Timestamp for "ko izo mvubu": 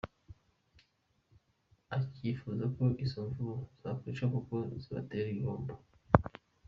2.75-3.63